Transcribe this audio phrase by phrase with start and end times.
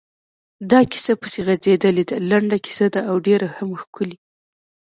[0.71, 4.17] دا کیسه پسې غځېدلې ده، لنډه کیسه ده او ډېره هم ښکلې.